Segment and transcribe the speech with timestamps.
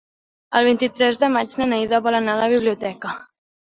[0.59, 3.19] El vint-i-tres de maig na Neida vol anar a la biblioteca.